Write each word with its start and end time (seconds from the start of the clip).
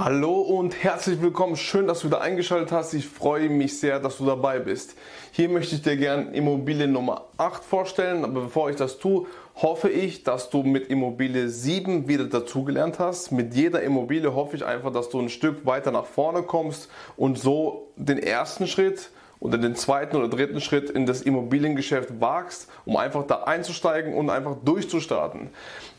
Hallo 0.00 0.42
und 0.42 0.84
herzlich 0.84 1.20
willkommen. 1.20 1.56
Schön, 1.56 1.88
dass 1.88 2.00
du 2.00 2.06
wieder 2.06 2.20
eingeschaltet 2.20 2.70
hast. 2.70 2.94
Ich 2.94 3.08
freue 3.08 3.48
mich 3.48 3.80
sehr, 3.80 3.98
dass 3.98 4.18
du 4.18 4.26
dabei 4.26 4.60
bist. 4.60 4.94
Hier 5.32 5.48
möchte 5.48 5.74
ich 5.74 5.82
dir 5.82 5.96
gerne 5.96 6.30
Immobilie 6.36 6.86
Nummer 6.86 7.24
8 7.36 7.64
vorstellen. 7.64 8.22
Aber 8.22 8.42
bevor 8.42 8.70
ich 8.70 8.76
das 8.76 9.00
tue, 9.00 9.26
hoffe 9.56 9.88
ich, 9.88 10.22
dass 10.22 10.50
du 10.50 10.62
mit 10.62 10.86
Immobilie 10.86 11.48
7 11.48 12.06
wieder 12.06 12.26
dazugelernt 12.26 13.00
hast. 13.00 13.32
Mit 13.32 13.54
jeder 13.54 13.82
Immobilie 13.82 14.32
hoffe 14.32 14.54
ich 14.54 14.64
einfach, 14.64 14.92
dass 14.92 15.08
du 15.08 15.18
ein 15.18 15.30
Stück 15.30 15.66
weiter 15.66 15.90
nach 15.90 16.06
vorne 16.06 16.44
kommst 16.44 16.88
und 17.16 17.36
so 17.36 17.88
den 17.96 18.18
ersten 18.18 18.68
Schritt 18.68 19.10
oder 19.40 19.58
den 19.58 19.74
zweiten 19.74 20.14
oder 20.14 20.28
dritten 20.28 20.60
Schritt 20.60 20.90
in 20.90 21.06
das 21.06 21.22
Immobiliengeschäft 21.22 22.20
wagst, 22.20 22.68
um 22.84 22.96
einfach 22.96 23.26
da 23.26 23.42
einzusteigen 23.42 24.14
und 24.14 24.30
einfach 24.30 24.58
durchzustarten. 24.64 25.50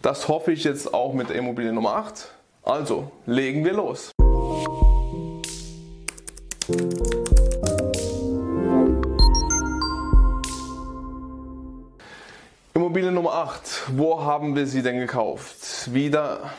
Das 0.01 0.29
hoffe 0.29 0.53
ich 0.53 0.63
jetzt 0.63 0.93
auch 0.93 1.13
mit 1.13 1.27
der 1.27 1.35
Immobilie 1.35 1.73
Nummer 1.73 1.95
8. 1.95 2.29
Also, 2.69 3.11
legen 3.25 3.65
wir 3.65 3.73
los. 3.73 4.11
Immobilie 12.75 13.11
Nummer 13.11 13.33
8. 13.33 13.97
Wo 13.97 14.21
haben 14.21 14.55
wir 14.55 14.67
sie 14.67 14.83
denn 14.83 14.99
gekauft? 14.99 15.91
Wieder, 15.95 16.51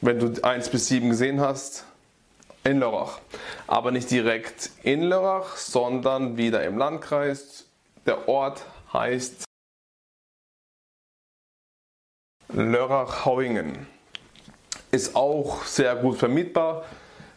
wenn 0.00 0.20
du 0.20 0.40
1 0.40 0.68
bis 0.68 0.86
7 0.86 1.10
gesehen 1.10 1.40
hast, 1.40 1.84
in 2.62 2.78
Lörrach. 2.78 3.18
Aber 3.66 3.90
nicht 3.90 4.12
direkt 4.12 4.70
in 4.84 5.02
Lörrach, 5.02 5.56
sondern 5.56 6.36
wieder 6.36 6.62
im 6.62 6.78
Landkreis. 6.78 7.64
Der 8.06 8.28
Ort 8.28 8.64
heißt 8.92 9.42
Lörrach-Hauingen 12.52 13.97
ist 14.90 15.16
auch 15.16 15.64
sehr 15.64 15.96
gut 15.96 16.16
vermietbar, 16.16 16.84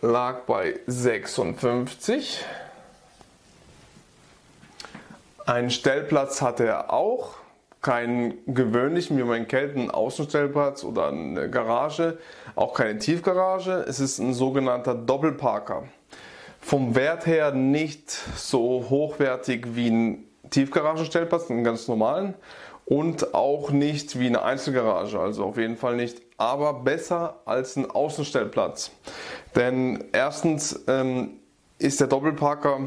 lag 0.00 0.40
bei 0.40 0.80
56. 0.86 2.44
Einen 5.46 5.70
Stellplatz 5.70 6.40
hatte 6.40 6.64
er 6.64 6.92
auch, 6.92 7.34
keinen 7.80 8.34
gewöhnlichen, 8.46 9.18
wie 9.18 9.24
man 9.24 9.48
kennt, 9.48 9.76
einen 9.76 9.90
Außenstellplatz 9.90 10.84
oder 10.84 11.08
eine 11.08 11.50
Garage, 11.50 12.18
auch 12.54 12.74
keine 12.74 12.98
Tiefgarage. 12.98 13.84
Es 13.88 13.98
ist 13.98 14.20
ein 14.20 14.34
sogenannter 14.34 14.94
Doppelparker. 14.94 15.84
Vom 16.60 16.94
Wert 16.94 17.26
her 17.26 17.50
nicht 17.50 18.10
so 18.36 18.86
hochwertig 18.88 19.74
wie 19.74 19.90
ein 19.90 20.24
Tiefgaragenstellplatz, 20.50 21.50
einen 21.50 21.64
ganz 21.64 21.88
normalen, 21.88 22.34
und 22.84 23.34
auch 23.34 23.70
nicht 23.70 24.18
wie 24.18 24.26
eine 24.26 24.42
Einzelgarage, 24.42 25.18
also 25.18 25.44
auf 25.44 25.56
jeden 25.56 25.76
Fall 25.76 25.96
nicht, 25.96 26.20
aber 26.36 26.74
besser 26.74 27.40
als 27.46 27.76
ein 27.76 27.90
Außenstellplatz. 27.90 28.92
Denn 29.56 30.04
erstens 30.12 30.84
ähm, 30.86 31.40
ist 31.78 32.00
der 32.00 32.06
Doppelparker 32.06 32.80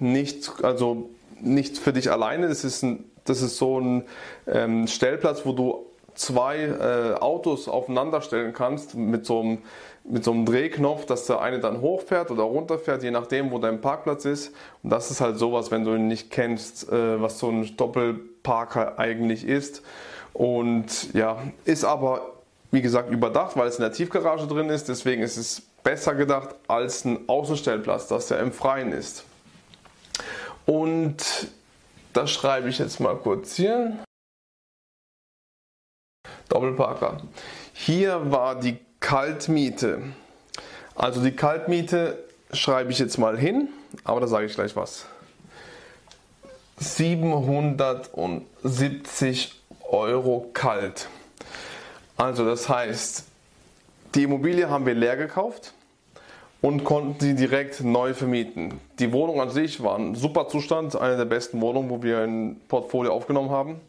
nicht, 0.00 0.52
also 0.64 1.10
nicht 1.42 1.78
für 1.78 1.92
dich 1.92 2.10
alleine. 2.10 2.48
Das 2.48 2.64
ist, 2.64 2.82
ein, 2.82 3.04
das 3.24 3.42
ist 3.42 3.56
so 3.56 3.80
ein 3.80 4.04
ähm, 4.46 4.86
Stellplatz, 4.86 5.44
wo 5.44 5.52
du 5.52 5.86
zwei 6.14 6.58
äh, 6.58 7.14
Autos 7.20 7.68
aufeinander 7.68 8.20
stellen 8.20 8.52
kannst 8.52 8.94
mit 8.94 9.24
so, 9.24 9.40
einem, 9.40 9.58
mit 10.04 10.24
so 10.24 10.32
einem 10.32 10.44
Drehknopf, 10.44 11.06
dass 11.06 11.26
der 11.26 11.40
eine 11.40 11.60
dann 11.60 11.80
hochfährt 11.80 12.30
oder 12.30 12.42
runterfährt, 12.42 13.02
je 13.02 13.10
nachdem, 13.10 13.50
wo 13.50 13.58
dein 13.58 13.80
Parkplatz 13.80 14.24
ist. 14.24 14.52
Und 14.82 14.90
das 14.90 15.10
ist 15.10 15.20
halt 15.20 15.38
sowas, 15.38 15.70
wenn 15.70 15.84
du 15.84 15.94
ihn 15.94 16.08
nicht 16.08 16.30
kennst, 16.30 16.90
äh, 16.92 17.20
was 17.20 17.38
so 17.38 17.48
ein 17.48 17.76
Doppelparker 17.76 18.98
eigentlich 18.98 19.46
ist. 19.46 19.82
Und 20.32 21.12
ja, 21.14 21.38
ist 21.64 21.84
aber, 21.84 22.32
wie 22.70 22.82
gesagt, 22.82 23.10
überdacht, 23.10 23.56
weil 23.56 23.68
es 23.68 23.76
in 23.76 23.82
der 23.82 23.92
Tiefgarage 23.92 24.46
drin 24.46 24.68
ist. 24.68 24.88
Deswegen 24.88 25.22
ist 25.22 25.36
es 25.36 25.62
besser 25.82 26.14
gedacht 26.14 26.54
als 26.68 27.04
ein 27.04 27.28
Außenstellplatz, 27.28 28.08
dass 28.08 28.28
der 28.28 28.40
im 28.40 28.52
Freien 28.52 28.92
ist. 28.92 29.24
Und 30.70 31.50
das 32.12 32.30
schreibe 32.30 32.68
ich 32.68 32.78
jetzt 32.78 33.00
mal 33.00 33.16
kurz 33.16 33.56
hier. 33.56 34.04
Doppelparker. 36.48 37.22
Hier 37.72 38.30
war 38.30 38.60
die 38.60 38.78
Kaltmiete. 39.00 40.00
Also 40.94 41.24
die 41.24 41.32
Kaltmiete 41.32 42.22
schreibe 42.52 42.92
ich 42.92 43.00
jetzt 43.00 43.18
mal 43.18 43.36
hin, 43.36 43.70
aber 44.04 44.20
da 44.20 44.28
sage 44.28 44.46
ich 44.46 44.54
gleich 44.54 44.76
was. 44.76 45.06
770 46.76 49.60
Euro 49.88 50.50
kalt. 50.52 51.08
Also 52.16 52.44
das 52.44 52.68
heißt, 52.68 53.24
die 54.14 54.22
Immobilie 54.22 54.70
haben 54.70 54.86
wir 54.86 54.94
leer 54.94 55.16
gekauft 55.16 55.74
und 56.62 56.84
konnten 56.84 57.18
sie 57.18 57.34
direkt 57.34 57.82
neu 57.82 58.14
vermieten. 58.14 58.80
Die 58.98 59.12
Wohnung 59.12 59.40
an 59.40 59.50
sich 59.50 59.82
war 59.82 59.98
ein 59.98 60.14
super 60.14 60.48
Zustand, 60.48 60.94
eine 60.96 61.16
der 61.16 61.24
besten 61.24 61.60
Wohnungen, 61.60 61.90
wo 61.90 62.02
wir 62.02 62.18
ein 62.18 62.60
Portfolio 62.68 63.12
aufgenommen 63.12 63.50
haben. 63.50 63.80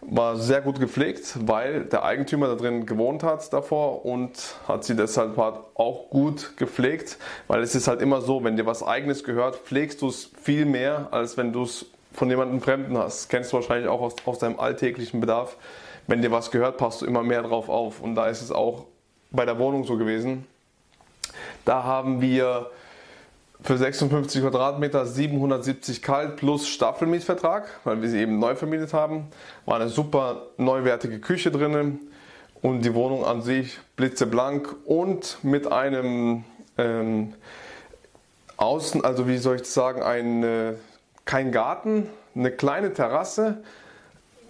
War 0.00 0.36
sehr 0.36 0.60
gut 0.60 0.78
gepflegt, 0.78 1.36
weil 1.40 1.84
der 1.84 2.04
Eigentümer 2.04 2.46
da 2.46 2.54
drin 2.54 2.86
gewohnt 2.86 3.24
hat 3.24 3.52
davor 3.52 4.06
und 4.06 4.30
hat 4.66 4.84
sie 4.84 4.94
deshalb 4.94 5.36
halt 5.36 5.56
auch 5.74 6.08
gut 6.08 6.56
gepflegt, 6.56 7.18
weil 7.48 7.62
es 7.62 7.74
ist 7.74 7.88
halt 7.88 8.00
immer 8.00 8.20
so, 8.20 8.44
wenn 8.44 8.56
dir 8.56 8.64
was 8.64 8.84
eigenes 8.84 9.24
gehört, 9.24 9.56
pflegst 9.56 10.00
du 10.00 10.08
es 10.08 10.30
viel 10.40 10.66
mehr, 10.66 11.08
als 11.10 11.36
wenn 11.36 11.52
du 11.52 11.64
es 11.64 11.86
von 12.12 12.30
jemandem 12.30 12.60
Fremden 12.60 12.96
hast. 12.96 13.28
Kennst 13.28 13.52
du 13.52 13.56
wahrscheinlich 13.56 13.88
auch 13.88 14.00
aus, 14.00 14.14
aus 14.24 14.38
deinem 14.38 14.60
alltäglichen 14.60 15.20
Bedarf. 15.20 15.56
Wenn 16.06 16.22
dir 16.22 16.30
was 16.30 16.52
gehört, 16.52 16.78
passt 16.78 17.02
du 17.02 17.06
immer 17.06 17.24
mehr 17.24 17.42
drauf 17.42 17.68
auf. 17.68 18.00
Und 18.00 18.14
da 18.14 18.28
ist 18.28 18.40
es 18.40 18.52
auch 18.52 18.86
bei 19.30 19.44
der 19.44 19.58
Wohnung 19.58 19.84
so 19.84 19.98
gewesen 19.98 20.46
da 21.64 21.84
haben 21.84 22.20
wir 22.20 22.70
für 23.60 23.76
56 23.76 24.42
Quadratmeter 24.42 25.04
770 25.04 26.02
kalt 26.02 26.36
plus 26.36 26.68
Staffelmietvertrag, 26.68 27.68
weil 27.84 28.00
wir 28.02 28.08
sie 28.08 28.20
eben 28.20 28.38
neu 28.38 28.54
vermietet 28.54 28.92
haben. 28.92 29.26
War 29.66 29.76
eine 29.76 29.88
super 29.88 30.46
neuwertige 30.56 31.18
Küche 31.18 31.50
drinnen 31.50 32.00
und 32.62 32.84
die 32.84 32.94
Wohnung 32.94 33.24
an 33.24 33.42
sich 33.42 33.78
blitzeblank 33.96 34.74
und 34.84 35.38
mit 35.42 35.70
einem 35.70 36.44
ähm, 36.76 37.34
Außen, 38.56 39.04
also 39.04 39.28
wie 39.28 39.38
soll 39.38 39.56
ich 39.56 39.64
sagen, 39.64 40.02
ein, 40.02 40.42
äh, 40.42 40.74
kein 41.24 41.52
Garten, 41.52 42.08
eine 42.34 42.50
kleine 42.50 42.92
Terrasse. 42.92 43.62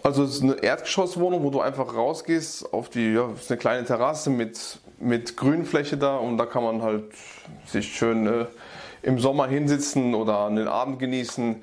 Also 0.02 0.22
es 0.22 0.36
ist 0.36 0.42
eine 0.42 0.62
Erdgeschosswohnung, 0.62 1.42
wo 1.42 1.50
du 1.50 1.60
einfach 1.60 1.94
rausgehst 1.94 2.72
auf 2.72 2.88
die, 2.88 3.14
ja, 3.14 3.30
ist 3.32 3.50
eine 3.50 3.58
kleine 3.58 3.86
Terrasse 3.86 4.30
mit 4.30 4.78
mit 5.00 5.36
Grünfläche 5.36 5.96
da 5.96 6.16
und 6.16 6.38
da 6.38 6.46
kann 6.46 6.62
man 6.62 6.82
halt 6.82 7.04
sich 7.66 7.94
schön 7.96 8.26
äh, 8.26 8.46
im 9.02 9.18
Sommer 9.18 9.46
hinsitzen 9.46 10.14
oder 10.14 10.38
an 10.38 10.56
den 10.56 10.68
Abend 10.68 10.98
genießen. 10.98 11.62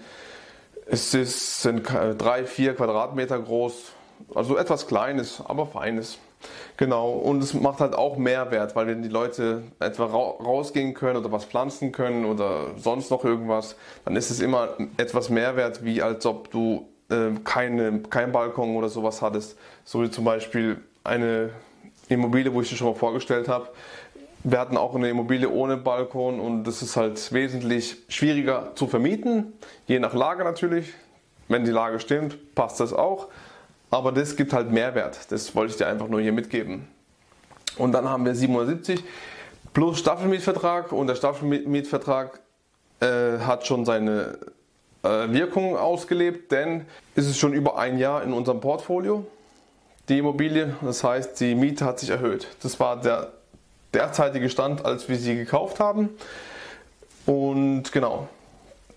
Es 0.88 1.14
ist, 1.14 1.62
sind 1.62 1.88
drei, 2.18 2.46
vier 2.46 2.76
Quadratmeter 2.76 3.40
groß, 3.40 3.92
also 4.34 4.58
etwas 4.58 4.88
Kleines, 4.88 5.42
aber 5.46 5.66
Feines. 5.66 6.20
Genau, 6.78 7.12
und 7.12 7.42
es 7.42 7.54
macht 7.54 7.80
halt 7.80 7.96
auch 7.96 8.18
Mehrwert, 8.18 8.76
weil 8.76 8.88
wenn 8.88 9.02
die 9.02 9.10
Leute 9.10 9.64
etwa 9.80 10.06
rausgehen 10.06 10.94
können 10.94 11.18
oder 11.18 11.32
was 11.32 11.46
pflanzen 11.46 11.92
können 11.92 12.26
oder 12.26 12.78
sonst 12.78 13.10
noch 13.10 13.24
irgendwas, 13.24 13.76
dann 14.04 14.16
ist 14.16 14.30
es 14.30 14.42
immer 14.42 14.70
etwas 14.98 15.30
Mehrwert, 15.30 15.84
wie 15.84 16.02
als 16.02 16.26
ob 16.26 16.52
du 16.52 16.88
äh, 17.10 17.32
keine, 17.44 18.02
kein 18.10 18.32
Balkon 18.32 18.76
oder 18.76 18.90
sowas 18.90 19.22
hattest. 19.22 19.58
So 19.86 20.04
wie 20.04 20.12
zum 20.12 20.26
Beispiel 20.26 20.82
eine 21.04 21.52
Immobilie, 22.10 22.54
wo 22.54 22.62
ich 22.62 22.70
dir 22.70 22.76
schon 22.76 22.88
mal 22.88 22.96
vorgestellt 22.96 23.48
habe. 23.48 23.70
Wir 24.44 24.60
hatten 24.60 24.78
auch 24.78 24.94
eine 24.94 25.10
Immobilie 25.10 25.50
ohne 25.50 25.76
Balkon 25.76 26.40
und 26.40 26.66
das 26.66 26.82
ist 26.82 26.98
halt 26.98 27.34
wesentlich 27.34 27.98
schwieriger 28.10 28.74
zu 28.76 28.88
vermieten, 28.88 29.54
je 29.88 30.00
nach 30.00 30.14
Lage 30.14 30.44
natürlich. 30.44 30.94
Wenn 31.48 31.64
die 31.64 31.72
Lage 31.72 32.00
stimmt, 32.00 32.56
passt 32.56 32.80
das 32.80 32.94
auch. 32.94 33.28
aber 33.92 34.12
das 34.12 34.36
gibt 34.36 34.52
halt 34.52 34.72
Mehrwert. 34.72 35.32
Das 35.32 35.56
wollte 35.56 35.72
ich 35.72 35.78
dir 35.78 35.88
einfach 35.88 36.08
nur 36.08 36.20
hier 36.20 36.34
mitgeben. 36.34 36.88
Und 37.78 37.92
dann 37.92 38.10
haben 38.10 38.26
wir 38.26 38.36
770 38.36 39.04
plus 39.74 40.00
Staffelmietvertrag 40.00 40.92
und 40.92 41.08
der 41.08 41.16
Staffelmietvertrag 41.16 42.40
äh, 43.00 43.40
hat 43.40 43.68
schon 43.68 43.86
seine 43.86 44.38
äh, 45.04 45.30
Wirkung 45.30 45.78
ausgelebt, 45.78 46.52
denn 46.52 46.86
es 47.16 47.28
ist 47.28 47.38
schon 47.38 47.54
über 47.54 47.78
ein 47.78 47.98
Jahr 47.98 48.24
in 48.24 48.34
unserem 48.34 48.60
Portfolio 48.60 49.28
die 50.10 50.20
Immobilie. 50.20 50.76
Das 50.82 51.04
heißt, 51.04 51.40
die 51.40 51.56
Miete 51.56 51.86
hat 51.86 52.00
sich 52.00 52.10
erhöht. 52.10 52.48
Das 52.62 52.80
war 52.80 53.00
der 53.00 53.32
derzeitige 53.94 54.50
Stand, 54.50 54.86
als 54.86 55.10
wir 55.10 55.18
sie 55.18 55.36
gekauft 55.36 55.80
haben. 55.80 56.10
Und 57.26 57.92
genau, 57.92 58.28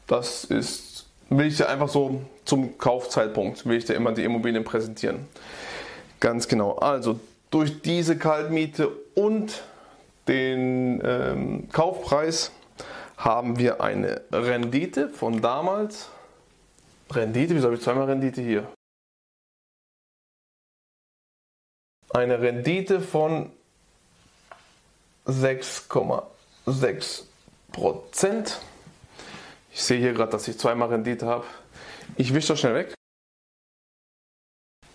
das 0.07 0.45
ist, 0.45 1.07
will 1.31 1.47
ich 1.47 1.57
dir 1.57 1.69
einfach 1.69 1.89
so 1.89 2.21
zum 2.45 2.77
Kaufzeitpunkt, 2.79 3.67
will 3.67 3.79
ich 3.79 3.85
dir 3.85 3.95
immer 3.95 4.13
die 4.13 4.25
Immobilien 4.25 4.65
präsentieren. 4.65 5.27
Ganz 6.21 6.49
genau. 6.49 6.77
Also 6.77 7.21
durch 7.51 7.81
diese 7.83 8.19
Kaltmiete 8.19 8.89
und 9.15 9.63
den 10.27 11.01
ähm, 11.05 11.69
Kaufpreis 11.73 12.51
haben 13.17 13.59
wir 13.59 13.81
eine 13.81 14.21
Rendite 14.31 15.09
von 15.09 15.41
damals. 15.41 16.11
Rendite, 17.11 17.55
wieso 17.55 17.67
habe 17.67 17.77
ich 17.77 17.83
zweimal 17.83 18.05
Rendite 18.05 18.43
hier? 18.43 18.67
Eine 22.11 22.41
Rendite 22.41 23.01
von 23.01 23.53
6,6 25.27 27.25
Prozent. 27.71 28.61
Ich 29.73 29.83
sehe 29.83 29.99
hier 29.99 30.15
gerade, 30.15 30.33
dass 30.33 30.49
ich 30.49 30.59
zweimal 30.59 30.89
Rendite 30.89 31.27
habe. 31.27 31.45
Ich 32.17 32.33
wische 32.33 32.49
das 32.49 32.61
schnell 32.61 32.75
weg. 32.75 32.95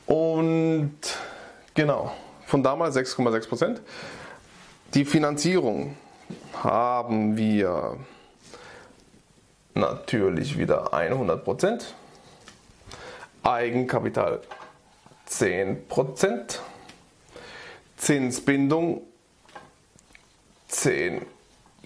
Und 0.08 0.98
genau, 1.76 2.12
von 2.48 2.64
damals 2.64 2.96
6,6 2.96 3.48
Prozent. 3.48 3.82
Die 4.96 5.06
Finanzierung 5.06 5.96
haben 6.62 7.38
wir 7.38 7.98
natürlich 9.76 10.58
wieder 10.58 10.94
100 10.94 11.44
Prozent. 11.44 11.94
Eigenkapital 13.44 14.42
10 15.26 15.88
Prozent. 15.88 16.62
Zinsbindung 18.04 19.02
10 20.68 21.26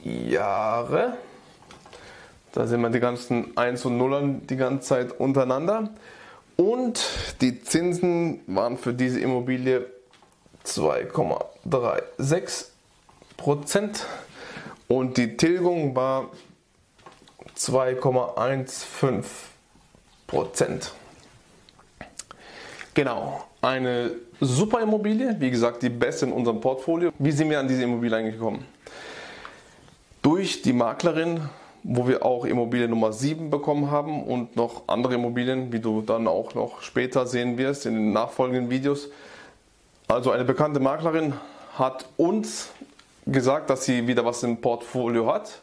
Jahre. 0.04 1.16
Da 2.54 2.66
sind 2.66 2.82
wir 2.82 2.90
die 2.90 3.00
ganzen 3.00 3.56
1 3.56 3.86
und 3.86 4.00
Nullern 4.00 4.48
die 4.48 4.56
ganze 4.56 4.88
Zeit 4.88 5.20
untereinander. 5.20 5.92
Und 6.56 7.06
die 7.42 7.62
Zinsen 7.62 8.40
waren 8.48 8.80
für 8.80 8.96
diese 8.96 9.20
Immobilie 9.20 9.86
2,36 10.66 12.66
Prozent 13.38 14.08
und 14.88 15.18
die 15.18 15.38
Tilgung 15.38 15.96
war 15.96 16.32
2,15 17.56 19.24
Prozent. 20.26 20.94
Genau, 22.98 23.44
eine 23.62 24.10
super 24.42 24.82
Immobilie, 24.82 25.36
wie 25.38 25.52
gesagt, 25.52 25.84
die 25.84 25.90
beste 25.90 26.26
in 26.26 26.32
unserem 26.32 26.60
Portfolio. 26.60 27.12
Wie 27.20 27.32
sind 27.32 27.48
wir 27.48 27.60
an 27.60 27.68
diese 27.68 27.84
Immobilie 27.84 28.18
eigentlich 28.18 28.40
gekommen? 28.40 28.66
Durch 30.24 30.64
die 30.64 30.74
Maklerin, 30.74 31.42
wo 31.84 32.08
wir 32.08 32.26
auch 32.26 32.44
Immobilie 32.44 32.88
Nummer 32.88 33.14
7 33.14 33.52
bekommen 33.52 33.92
haben 33.92 34.24
und 34.24 34.56
noch 34.56 34.88
andere 34.88 35.14
Immobilien, 35.14 35.72
wie 35.72 35.80
du 35.80 36.02
dann 36.02 36.28
auch 36.28 36.56
noch 36.56 36.82
später 36.82 37.28
sehen 37.28 37.60
wirst 37.60 37.86
in 37.86 37.94
den 37.94 38.14
nachfolgenden 38.14 38.72
Videos. 38.72 39.10
Also 40.08 40.32
eine 40.32 40.44
bekannte 40.44 40.80
Maklerin 40.80 41.36
hat 41.78 42.06
uns 42.18 42.72
gesagt, 43.28 43.70
dass 43.70 43.86
sie 43.86 44.08
wieder 44.08 44.26
was 44.26 44.42
im 44.42 44.60
Portfolio 44.60 45.32
hat, 45.32 45.62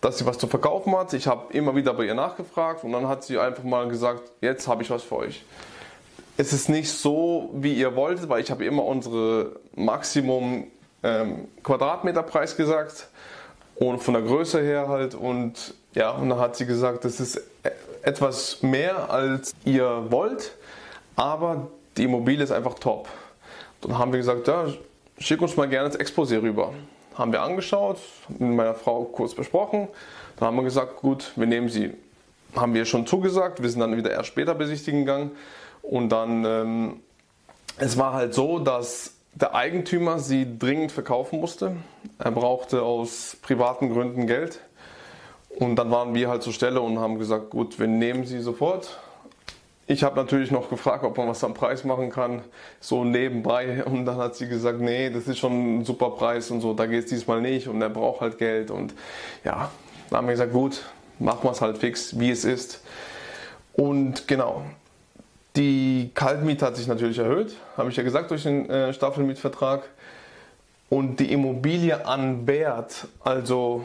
dass 0.00 0.18
sie 0.18 0.26
was 0.26 0.38
zu 0.38 0.46
verkaufen 0.46 0.96
hat. 0.96 1.12
Ich 1.12 1.26
habe 1.26 1.52
immer 1.54 1.74
wieder 1.74 1.92
bei 1.92 2.04
ihr 2.04 2.14
nachgefragt 2.14 2.84
und 2.84 2.92
dann 2.92 3.08
hat 3.08 3.24
sie 3.24 3.36
einfach 3.36 3.64
mal 3.64 3.88
gesagt, 3.88 4.30
jetzt 4.40 4.68
habe 4.68 4.84
ich 4.84 4.90
was 4.90 5.02
für 5.02 5.16
euch 5.16 5.42
es 6.36 6.52
ist 6.52 6.68
nicht 6.68 6.90
so, 6.90 7.50
wie 7.54 7.74
ihr 7.74 7.96
wolltet, 7.96 8.28
weil 8.28 8.42
ich 8.42 8.50
habe 8.50 8.64
immer 8.64 8.84
unsere 8.84 9.56
Maximum 9.74 10.66
ähm, 11.02 11.48
Quadratmeterpreis 11.62 12.56
gesagt 12.56 13.08
und 13.76 14.02
von 14.02 14.14
der 14.14 14.22
Größe 14.22 14.60
her 14.60 14.88
halt 14.88 15.14
und 15.14 15.74
ja, 15.94 16.10
und 16.10 16.28
dann 16.28 16.38
hat 16.38 16.56
sie 16.56 16.66
gesagt, 16.66 17.04
das 17.04 17.20
ist 17.20 17.36
e-, 17.36 17.70
etwas 18.02 18.62
mehr 18.62 19.10
als 19.10 19.54
ihr 19.64 20.06
wollt, 20.10 20.52
aber 21.16 21.68
die 21.96 22.04
Immobilie 22.04 22.44
ist 22.44 22.52
einfach 22.52 22.74
top. 22.74 23.08
Dann 23.80 23.98
haben 23.98 24.12
wir 24.12 24.18
gesagt, 24.18 24.46
ja, 24.48 24.66
schick 25.18 25.40
uns 25.40 25.56
mal 25.56 25.68
gerne 25.68 25.88
das 25.88 25.98
Exposé 25.98 26.40
rüber. 26.42 26.72
Haben 27.14 27.32
wir 27.32 27.40
angeschaut, 27.40 27.98
mit 28.28 28.50
meiner 28.50 28.74
Frau 28.74 29.04
kurz 29.04 29.34
besprochen. 29.34 29.88
Dann 30.36 30.48
haben 30.48 30.56
wir 30.56 30.64
gesagt, 30.64 30.96
gut, 30.96 31.32
wir 31.36 31.46
nehmen 31.46 31.70
sie. 31.70 31.94
Haben 32.54 32.74
wir 32.74 32.84
schon 32.84 33.06
zugesagt, 33.06 33.62
wir 33.62 33.70
sind 33.70 33.80
dann 33.80 33.96
wieder 33.96 34.10
erst 34.10 34.28
später 34.28 34.54
besichtigen 34.54 35.00
gegangen. 35.00 35.30
Und 35.88 36.10
dann, 36.10 36.44
ähm, 36.44 37.00
es 37.78 37.96
war 37.96 38.12
halt 38.12 38.34
so, 38.34 38.58
dass 38.58 39.14
der 39.34 39.54
Eigentümer 39.54 40.18
sie 40.18 40.58
dringend 40.58 40.90
verkaufen 40.90 41.40
musste. 41.40 41.76
Er 42.18 42.30
brauchte 42.32 42.82
aus 42.82 43.36
privaten 43.40 43.92
Gründen 43.92 44.26
Geld. 44.26 44.60
Und 45.58 45.76
dann 45.76 45.90
waren 45.90 46.14
wir 46.14 46.28
halt 46.28 46.42
zur 46.42 46.52
Stelle 46.52 46.80
und 46.80 46.98
haben 46.98 47.18
gesagt, 47.18 47.50
gut, 47.50 47.78
wir 47.78 47.86
nehmen 47.86 48.26
sie 48.26 48.40
sofort. 48.40 48.98
Ich 49.86 50.02
habe 50.02 50.16
natürlich 50.16 50.50
noch 50.50 50.68
gefragt, 50.68 51.04
ob 51.04 51.16
man 51.16 51.28
was 51.28 51.44
am 51.44 51.54
Preis 51.54 51.84
machen 51.84 52.10
kann, 52.10 52.42
so 52.80 53.04
nebenbei. 53.04 53.84
Und 53.84 54.06
dann 54.06 54.16
hat 54.16 54.34
sie 54.34 54.48
gesagt, 54.48 54.80
nee, 54.80 55.10
das 55.10 55.28
ist 55.28 55.38
schon 55.38 55.78
ein 55.78 55.84
super 55.84 56.10
Preis 56.10 56.50
und 56.50 56.60
so, 56.60 56.74
da 56.74 56.86
geht 56.86 57.04
es 57.04 57.10
diesmal 57.10 57.40
nicht 57.40 57.68
und 57.68 57.80
er 57.80 57.90
braucht 57.90 58.22
halt 58.22 58.38
Geld. 58.38 58.72
Und 58.72 58.94
ja, 59.44 59.70
dann 60.10 60.18
haben 60.18 60.26
wir 60.26 60.32
gesagt, 60.32 60.52
gut, 60.52 60.82
machen 61.20 61.44
wir 61.44 61.52
es 61.52 61.60
halt 61.60 61.78
fix, 61.78 62.18
wie 62.18 62.30
es 62.30 62.44
ist. 62.44 62.82
Und 63.74 64.26
genau, 64.26 64.62
die 65.56 66.10
Kaltmiete 66.14 66.66
hat 66.66 66.76
sich 66.76 66.86
natürlich 66.86 67.18
erhöht, 67.18 67.56
habe 67.76 67.90
ich 67.90 67.96
ja 67.96 68.02
gesagt, 68.02 68.30
durch 68.30 68.42
den 68.42 68.68
äh, 68.68 68.92
Staffelmietvertrag. 68.92 69.88
Und 70.88 71.18
die 71.18 71.32
Immobilie 71.32 72.06
an 72.06 72.46
Wert, 72.46 73.08
also 73.24 73.84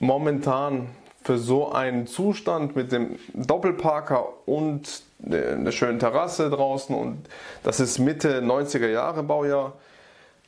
momentan 0.00 0.88
für 1.22 1.38
so 1.38 1.72
einen 1.72 2.06
Zustand 2.06 2.74
mit 2.74 2.90
dem 2.90 3.18
Doppelparker 3.34 4.26
und 4.46 5.02
der 5.18 5.72
schönen 5.72 5.98
Terrasse 5.98 6.50
draußen 6.50 6.94
und 6.94 7.26
das 7.62 7.80
ist 7.80 7.98
Mitte 7.98 8.40
90er 8.40 8.88
Jahre 8.88 9.22
Baujahr, 9.22 9.72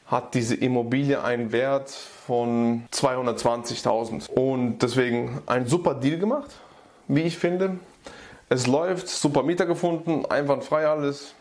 hat 0.07 0.35
diese 0.35 0.55
Immobilie 0.55 1.23
einen 1.23 1.53
Wert 1.53 1.91
von 1.91 2.85
220.000. 2.93 4.31
Und 4.31 4.79
deswegen 4.79 5.43
ein 5.47 5.67
super 5.67 5.95
Deal 5.95 6.19
gemacht, 6.19 6.51
wie 7.09 7.23
ich 7.23 7.39
finde. 7.39 7.79
Es 8.51 8.67
läuft, 8.67 9.09
super 9.09 9.43
Mieter 9.43 9.67
gefunden, 9.67 10.25
einwandfrei 10.27 10.87
alles. 10.87 11.35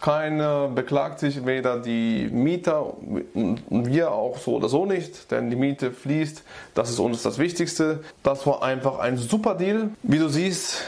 Keiner 0.00 0.68
beklagt 0.68 1.18
sich, 1.18 1.44
weder 1.44 1.80
die 1.80 2.28
Mieter 2.30 2.94
und 3.34 3.60
wir 3.68 4.12
auch 4.12 4.38
so 4.38 4.54
oder 4.54 4.68
so 4.68 4.86
nicht, 4.86 5.30
denn 5.32 5.50
die 5.50 5.56
Miete 5.56 5.90
fließt. 5.90 6.42
Das 6.74 6.88
ist 6.88 7.00
uns 7.00 7.22
das 7.22 7.38
Wichtigste. 7.38 8.04
Das 8.22 8.46
war 8.46 8.62
einfach 8.62 9.00
ein 9.00 9.16
super 9.16 9.56
Deal. 9.56 9.90
Wie 10.04 10.18
du 10.18 10.28
siehst, 10.28 10.84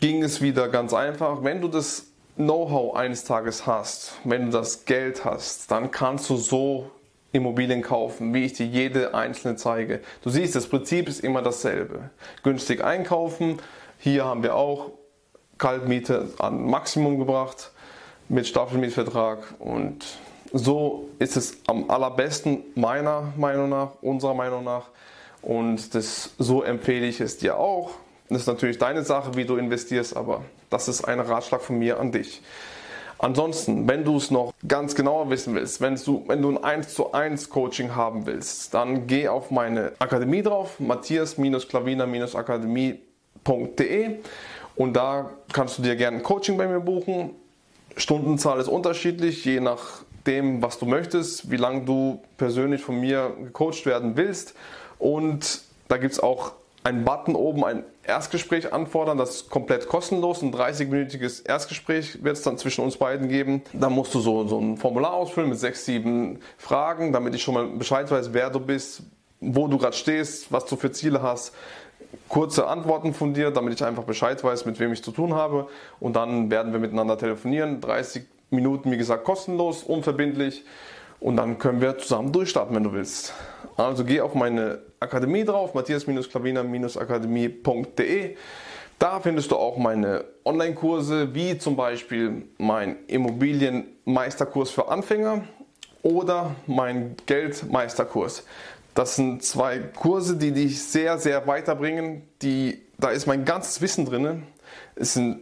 ging 0.00 0.22
es 0.22 0.40
wieder 0.40 0.68
ganz 0.68 0.94
einfach. 0.94 1.42
Wenn 1.42 1.60
du 1.60 1.68
das 1.68 2.06
Know-how 2.36 2.94
eines 2.96 3.24
Tages 3.24 3.66
hast, 3.66 4.12
wenn 4.24 4.46
du 4.46 4.50
das 4.52 4.84
Geld 4.84 5.24
hast, 5.24 5.70
dann 5.70 5.90
kannst 5.90 6.30
du 6.30 6.36
so 6.36 6.90
Immobilien 7.32 7.82
kaufen, 7.82 8.32
wie 8.32 8.44
ich 8.44 8.52
dir 8.52 8.66
jede 8.66 9.14
einzelne 9.14 9.56
zeige. 9.56 10.00
Du 10.22 10.30
siehst, 10.30 10.54
das 10.54 10.68
Prinzip 10.68 11.08
ist 11.08 11.24
immer 11.24 11.42
dasselbe. 11.42 12.10
Günstig 12.44 12.84
einkaufen, 12.84 13.58
hier 13.98 14.24
haben 14.24 14.42
wir 14.42 14.54
auch 14.54 14.90
Kaltmiete 15.58 16.28
an 16.38 16.66
Maximum 16.66 17.18
gebracht 17.18 17.72
mit 18.28 18.46
Staffelmietvertrag 18.46 19.54
und 19.58 20.04
so 20.52 21.08
ist 21.18 21.36
es 21.36 21.58
am 21.66 21.90
allerbesten 21.90 22.62
meiner 22.74 23.32
Meinung 23.36 23.68
nach, 23.68 23.90
unserer 24.02 24.34
Meinung 24.34 24.64
nach 24.64 24.88
und 25.42 25.94
das, 25.94 26.30
so 26.38 26.62
empfehle 26.62 27.06
ich 27.06 27.20
es 27.20 27.36
dir 27.38 27.58
auch. 27.58 27.90
Das 28.28 28.42
ist 28.42 28.46
natürlich 28.46 28.78
deine 28.78 29.02
Sache, 29.04 29.34
wie 29.36 29.44
du 29.44 29.56
investierst, 29.56 30.16
aber 30.16 30.42
das 30.70 30.88
ist 30.88 31.04
ein 31.04 31.20
Ratschlag 31.20 31.60
von 31.60 31.78
mir 31.78 32.00
an 32.00 32.12
dich. 32.12 32.40
Ansonsten, 33.18 33.86
wenn 33.86 34.04
du 34.04 34.16
es 34.16 34.30
noch 34.30 34.54
ganz 34.66 34.94
genauer 34.94 35.28
wissen 35.30 35.54
willst, 35.54 35.80
wenn 35.80 35.96
du, 35.96 36.24
wenn 36.26 36.40
du 36.42 36.50
ein 36.50 36.62
1 36.62 36.94
zu 36.94 37.12
1 37.12 37.48
Coaching 37.50 37.94
haben 37.94 38.26
willst, 38.26 38.74
dann 38.74 39.06
geh 39.06 39.28
auf 39.28 39.50
meine 39.50 39.92
Akademie 39.98 40.42
drauf, 40.42 40.78
matthias-klavina-akademie.com 40.80 43.13
www.coaching.de 43.44 44.18
und 44.76 44.94
da 44.94 45.30
kannst 45.52 45.78
du 45.78 45.82
dir 45.82 45.96
gerne 45.96 46.18
ein 46.18 46.22
Coaching 46.22 46.56
bei 46.56 46.66
mir 46.66 46.80
buchen. 46.80 47.30
Stundenzahl 47.96 48.58
ist 48.58 48.68
unterschiedlich, 48.68 49.44
je 49.44 49.60
nachdem, 49.60 50.62
was 50.62 50.78
du 50.78 50.86
möchtest, 50.86 51.50
wie 51.50 51.56
lange 51.56 51.82
du 51.82 52.20
persönlich 52.36 52.82
von 52.82 52.98
mir 52.98 53.36
gecoacht 53.40 53.86
werden 53.86 54.16
willst. 54.16 54.54
Und 54.98 55.60
da 55.86 55.96
gibt 55.96 56.14
es 56.14 56.20
auch 56.20 56.52
einen 56.82 57.04
Button 57.04 57.34
oben, 57.36 57.64
ein 57.64 57.84
Erstgespräch 58.02 58.72
anfordern, 58.72 59.16
das 59.16 59.36
ist 59.36 59.50
komplett 59.50 59.88
kostenlos. 59.88 60.42
Ein 60.42 60.52
30-minütiges 60.52 61.46
Erstgespräch 61.46 62.22
wird 62.22 62.36
es 62.36 62.42
dann 62.42 62.58
zwischen 62.58 62.84
uns 62.84 62.98
beiden 62.98 63.28
geben. 63.28 63.62
Da 63.72 63.88
musst 63.88 64.14
du 64.14 64.20
so, 64.20 64.46
so 64.46 64.58
ein 64.58 64.76
Formular 64.76 65.14
ausfüllen 65.14 65.48
mit 65.48 65.58
sechs, 65.58 65.86
sieben 65.86 66.40
Fragen, 66.58 67.12
damit 67.12 67.34
ich 67.34 67.42
schon 67.42 67.54
mal 67.54 67.66
Bescheid 67.66 68.10
weiß, 68.10 68.34
wer 68.34 68.50
du 68.50 68.60
bist, 68.60 69.02
wo 69.40 69.68
du 69.68 69.78
gerade 69.78 69.96
stehst, 69.96 70.52
was 70.52 70.66
du 70.66 70.76
für 70.76 70.92
Ziele 70.92 71.22
hast. 71.22 71.54
Kurze 72.34 72.66
Antworten 72.66 73.14
von 73.14 73.32
dir, 73.32 73.52
damit 73.52 73.74
ich 73.74 73.84
einfach 73.84 74.02
Bescheid 74.02 74.42
weiß, 74.42 74.64
mit 74.64 74.80
wem 74.80 74.92
ich 74.92 75.04
zu 75.04 75.12
tun 75.12 75.34
habe. 75.34 75.68
Und 76.00 76.16
dann 76.16 76.50
werden 76.50 76.72
wir 76.72 76.80
miteinander 76.80 77.16
telefonieren. 77.16 77.80
30 77.80 78.24
Minuten, 78.50 78.90
wie 78.90 78.96
gesagt, 78.96 79.22
kostenlos, 79.22 79.84
unverbindlich. 79.84 80.64
Und 81.20 81.36
dann 81.36 81.58
können 81.58 81.80
wir 81.80 81.96
zusammen 81.96 82.32
durchstarten, 82.32 82.74
wenn 82.74 82.82
du 82.82 82.92
willst. 82.92 83.34
Also 83.76 84.04
geh 84.04 84.20
auf 84.20 84.34
meine 84.34 84.80
Akademie 84.98 85.44
drauf, 85.44 85.74
matthias-klaviner-akademie.de. 85.74 88.36
Da 88.98 89.20
findest 89.20 89.52
du 89.52 89.56
auch 89.56 89.76
meine 89.76 90.24
Online-Kurse, 90.44 91.36
wie 91.36 91.56
zum 91.56 91.76
Beispiel 91.76 92.48
mein 92.58 92.96
Immobilienmeisterkurs 93.06 94.70
für 94.70 94.88
Anfänger 94.88 95.44
oder 96.02 96.56
mein 96.66 97.14
Geldmeisterkurs. 97.26 98.42
Das 98.94 99.16
sind 99.16 99.42
zwei 99.42 99.78
Kurse, 99.78 100.36
die 100.36 100.52
dich 100.52 100.82
sehr, 100.82 101.18
sehr 101.18 101.46
weiterbringen. 101.46 102.22
Die, 102.42 102.80
da 102.98 103.10
ist 103.10 103.26
mein 103.26 103.44
ganzes 103.44 103.80
Wissen 103.80 104.06
drin. 104.06 104.44
Es 104.94 105.14
sind 105.14 105.40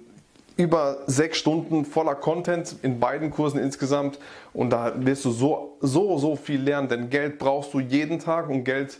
über 0.56 0.98
sechs 1.06 1.38
Stunden 1.38 1.84
voller 1.84 2.14
Content 2.14 2.76
in 2.82 3.00
beiden 3.00 3.30
Kursen 3.30 3.58
insgesamt 3.58 4.18
und 4.52 4.70
da 4.70 4.92
wirst 4.96 5.24
du 5.24 5.30
so, 5.30 5.76
so, 5.80 6.18
so 6.18 6.36
viel 6.36 6.60
lernen, 6.60 6.88
denn 6.88 7.10
Geld 7.10 7.38
brauchst 7.38 7.72
du 7.72 7.80
jeden 7.80 8.18
Tag 8.18 8.48
und 8.48 8.64
Geld 8.64 8.98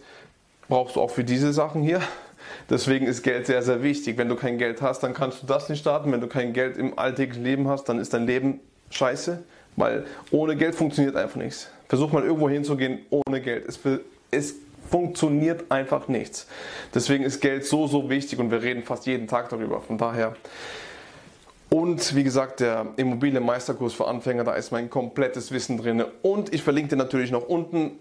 brauchst 0.69 0.97
du 0.97 1.01
auch 1.01 1.11
für 1.11 1.25
diese 1.25 1.53
Sachen 1.53 1.83
hier. 1.83 2.01
Deswegen 2.71 3.07
ist 3.07 3.23
Geld 3.23 3.47
sehr, 3.47 3.63
sehr 3.63 3.83
wichtig. 3.83 4.19
Wenn 4.19 4.29
du 4.29 4.37
kein 4.37 4.59
Geld 4.59 4.83
hast, 4.83 5.03
dann 5.03 5.15
kannst 5.15 5.43
du 5.43 5.47
das 5.47 5.69
nicht 5.69 5.81
starten. 5.81 6.11
Wenn 6.13 6.21
du 6.21 6.27
kein 6.27 6.53
Geld 6.53 6.77
im 6.77 6.99
alltäglichen 6.99 7.45
Leben 7.45 7.69
hast, 7.69 7.85
dann 7.85 7.99
ist 7.99 8.15
dein 8.15 8.27
Leben 8.27 8.61
scheiße, 8.91 9.43
weil 9.77 10.05
ohne 10.31 10.57
Geld 10.57 10.75
funktioniert 10.75 11.17
einfach 11.17 11.37
nichts. 11.37 11.69
Versuch 11.89 12.13
mal 12.13 12.25
irgendwo 12.25 12.49
hinzugehen 12.49 13.01
ohne 13.11 13.41
Geld. 13.41 13.67
Es, 13.67 13.79
es 14.33 14.57
funktioniert 14.91 15.71
einfach 15.71 16.09
nichts. 16.09 16.49
Deswegen 16.93 17.23
ist 17.23 17.41
Geld 17.41 17.65
so, 17.65 17.87
so 17.87 18.11
wichtig 18.11 18.41
und 18.41 18.51
wir 18.51 18.63
reden 18.63 18.83
fast 18.83 19.07
jeden 19.07 19.29
Tag 19.29 19.49
darüber. 19.49 19.81
Von 19.81 19.97
daher 19.97 20.35
und 21.73 22.15
wie 22.15 22.23
gesagt, 22.23 22.61
der 22.61 22.89
Immobilienmeisterkurs 22.97 23.95
für 23.95 24.07
Anfänger, 24.07 24.45
da 24.45 24.53
ist 24.57 24.73
mein 24.73 24.91
komplettes 24.91 25.53
Wissen 25.53 25.79
drin. 25.79 26.05
Und 26.21 26.53
ich 26.53 26.63
verlinke 26.63 26.91
dir 26.91 26.97
natürlich 26.97 27.31
noch 27.31 27.49
unten 27.49 27.93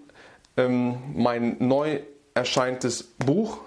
ähm, 0.58 0.98
mein 1.16 1.56
neu 1.60 2.02
erscheintes 2.34 3.04
Buch. 3.04 3.60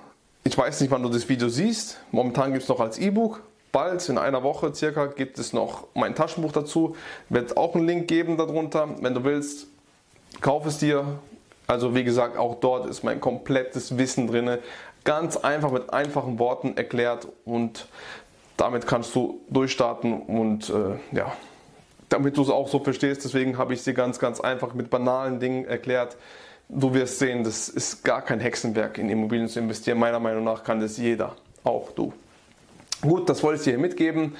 Ich 0.44 0.58
weiß 0.58 0.82
nicht, 0.82 0.90
wann 0.90 1.02
du 1.02 1.08
das 1.08 1.30
Video 1.30 1.48
siehst. 1.48 2.00
Momentan 2.10 2.52
gibt 2.52 2.64
es 2.64 2.68
noch 2.68 2.80
als 2.80 2.98
E-Book. 2.98 3.44
Bald, 3.72 4.06
in 4.10 4.18
einer 4.18 4.42
Woche 4.42 4.74
circa, 4.74 5.06
gibt 5.06 5.38
es 5.38 5.54
noch 5.54 5.86
mein 5.94 6.14
Taschenbuch 6.14 6.52
dazu. 6.52 6.96
Wird 7.30 7.56
auch 7.56 7.74
einen 7.74 7.86
Link 7.86 8.06
geben 8.06 8.36
darunter. 8.36 8.90
Wenn 9.00 9.14
du 9.14 9.24
willst, 9.24 9.68
kauf 10.42 10.66
es 10.66 10.76
dir. 10.76 11.18
Also 11.66 11.94
wie 11.94 12.04
gesagt, 12.04 12.36
auch 12.36 12.56
dort 12.56 12.86
ist 12.86 13.02
mein 13.02 13.20
komplettes 13.20 13.96
Wissen 13.96 14.26
drin. 14.26 14.58
Ganz 15.04 15.36
einfach 15.36 15.70
mit 15.70 15.92
einfachen 15.92 16.38
Worten 16.38 16.76
erklärt 16.76 17.28
und 17.44 17.88
damit 18.56 18.86
kannst 18.86 19.14
du 19.14 19.40
durchstarten 19.50 20.22
und 20.22 20.70
äh, 20.70 21.16
ja, 21.16 21.32
damit 22.08 22.36
du 22.36 22.42
es 22.42 22.50
auch 22.50 22.68
so 22.68 22.78
verstehst, 22.78 23.24
deswegen 23.24 23.58
habe 23.58 23.72
ich 23.72 23.80
es 23.80 23.84
dir 23.84 23.94
ganz, 23.94 24.18
ganz 24.18 24.40
einfach 24.40 24.74
mit 24.74 24.90
banalen 24.90 25.40
Dingen 25.40 25.64
erklärt. 25.64 26.16
Du 26.68 26.94
wirst 26.94 27.18
sehen, 27.18 27.44
das 27.44 27.68
ist 27.68 28.04
gar 28.04 28.22
kein 28.22 28.40
Hexenwerk, 28.40 28.98
in 28.98 29.10
Immobilien 29.10 29.48
zu 29.48 29.58
investieren. 29.58 29.98
Meiner 29.98 30.20
Meinung 30.20 30.44
nach 30.44 30.64
kann 30.64 30.80
das 30.80 30.96
jeder, 30.96 31.34
auch 31.64 31.90
du. 31.92 32.12
Gut, 33.00 33.28
das 33.28 33.42
wollte 33.42 33.58
ich 33.58 33.64
dir 33.64 33.78
mitgeben. 33.78 34.36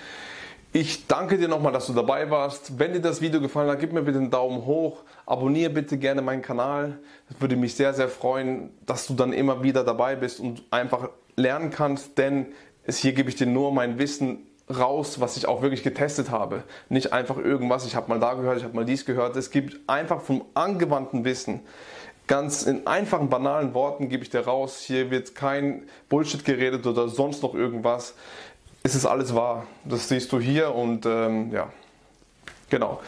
Ich 0.76 1.06
danke 1.06 1.38
dir 1.38 1.46
nochmal, 1.46 1.70
dass 1.70 1.86
du 1.86 1.92
dabei 1.92 2.28
warst. 2.30 2.80
Wenn 2.80 2.94
dir 2.94 3.00
das 3.00 3.20
Video 3.20 3.40
gefallen 3.40 3.70
hat, 3.70 3.78
gib 3.78 3.92
mir 3.92 4.02
bitte 4.02 4.18
einen 4.18 4.32
Daumen 4.32 4.66
hoch. 4.66 5.04
Abonniere 5.24 5.70
bitte 5.70 5.98
gerne 5.98 6.20
meinen 6.20 6.42
Kanal. 6.42 6.98
Das 7.28 7.40
würde 7.40 7.54
mich 7.54 7.76
sehr, 7.76 7.94
sehr 7.94 8.08
freuen, 8.08 8.70
dass 8.84 9.06
du 9.06 9.14
dann 9.14 9.32
immer 9.32 9.62
wieder 9.62 9.84
dabei 9.84 10.16
bist 10.16 10.40
und 10.40 10.64
einfach 10.72 11.10
lernen 11.36 11.70
kannst, 11.70 12.18
denn 12.18 12.46
hier 12.88 13.12
gebe 13.12 13.28
ich 13.28 13.36
dir 13.36 13.46
nur 13.46 13.72
mein 13.72 14.00
Wissen 14.00 14.48
raus, 14.68 15.20
was 15.20 15.36
ich 15.36 15.46
auch 15.46 15.62
wirklich 15.62 15.84
getestet 15.84 16.32
habe. 16.32 16.64
Nicht 16.88 17.12
einfach 17.12 17.36
irgendwas, 17.38 17.86
ich 17.86 17.94
habe 17.94 18.08
mal 18.08 18.18
da 18.18 18.34
gehört, 18.34 18.58
ich 18.58 18.64
habe 18.64 18.74
mal 18.74 18.84
dies 18.84 19.06
gehört. 19.06 19.36
Es 19.36 19.52
gibt 19.52 19.78
einfach 19.88 20.22
vom 20.22 20.44
angewandten 20.54 21.24
Wissen, 21.24 21.60
ganz 22.26 22.64
in 22.64 22.86
einfachen, 22.86 23.28
banalen 23.28 23.74
Worten 23.74 24.08
gebe 24.08 24.24
ich 24.24 24.30
dir 24.30 24.40
raus. 24.40 24.80
Hier 24.80 25.12
wird 25.12 25.34
kein 25.34 25.84
Bullshit 26.08 26.44
geredet 26.44 26.84
oder 26.86 27.08
sonst 27.08 27.42
noch 27.44 27.54
irgendwas. 27.54 28.14
Es 28.86 28.94
ist 28.94 29.06
alles 29.06 29.34
wahr. 29.34 29.66
Das 29.84 30.10
siehst 30.10 30.30
du 30.30 30.38
hier 30.38 30.74
und 30.74 31.06
ähm, 31.06 31.50
ja, 31.52 31.70
genau. 32.68 33.00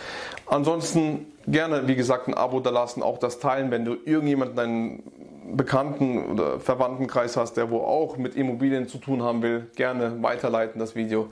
Ansonsten 0.46 1.26
gerne, 1.46 1.86
wie 1.86 1.94
gesagt, 1.94 2.28
ein 2.28 2.34
Abo 2.34 2.60
da 2.60 2.70
lassen, 2.70 3.02
auch 3.02 3.18
das 3.18 3.40
teilen, 3.40 3.70
wenn 3.70 3.84
du 3.84 3.94
irgendjemanden 4.06 4.56
deinen 4.56 5.56
Bekannten- 5.56 6.30
oder 6.30 6.60
Verwandtenkreis 6.60 7.36
hast, 7.36 7.58
der 7.58 7.70
wo 7.70 7.80
auch 7.80 8.16
mit 8.16 8.36
Immobilien 8.36 8.88
zu 8.88 8.96
tun 8.96 9.22
haben 9.22 9.42
will, 9.42 9.70
gerne 9.76 10.22
weiterleiten 10.22 10.78
das 10.78 10.94
Video. 10.94 11.30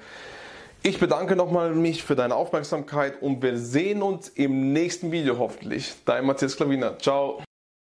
Ich 0.82 1.00
bedanke 1.00 1.36
nochmal 1.36 1.74
mich 1.74 2.04
für 2.04 2.14
deine 2.14 2.34
Aufmerksamkeit 2.36 3.22
und 3.22 3.42
wir 3.42 3.56
sehen 3.56 4.02
uns 4.02 4.28
im 4.28 4.74
nächsten 4.74 5.10
Video 5.10 5.38
hoffentlich. 5.38 5.94
Dein 6.04 6.26
Matthias 6.26 6.54
Klaviner. 6.54 6.98
Ciao. 6.98 7.42